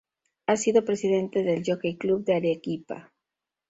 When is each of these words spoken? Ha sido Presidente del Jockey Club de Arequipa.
Ha 0.47 0.57
sido 0.57 0.83
Presidente 0.83 1.43
del 1.43 1.61
Jockey 1.63 1.95
Club 1.95 2.25
de 2.25 2.33
Arequipa. 2.33 3.13